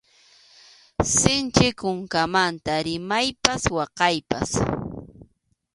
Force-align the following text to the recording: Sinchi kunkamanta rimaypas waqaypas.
Sinchi 1.15 1.67
kunkamanta 1.79 2.73
rimaypas 2.85 3.63
waqaypas. 3.75 4.49